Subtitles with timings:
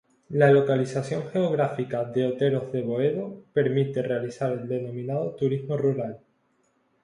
[0.29, 6.21] La localización geográfica de Oteros de Boedo permite realizar el denominado turismo rural.